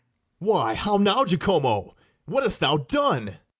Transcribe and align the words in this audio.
BARABAS. 0.41 0.49
Why, 0.53 0.73
how 0.73 0.97
now, 0.97 1.25
Jacomo! 1.25 1.93
what 2.25 2.41
hast 2.41 2.59
thou 2.59 2.77
done? 2.77 3.37